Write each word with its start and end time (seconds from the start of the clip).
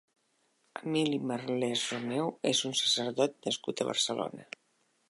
Emili 0.79 1.19
Marlès 1.31 1.83
Romeu 1.91 2.35
és 2.53 2.63
un 2.71 2.75
sacerdot 2.81 3.39
nascut 3.51 3.85
a 3.87 3.93
Barcelona. 3.93 4.53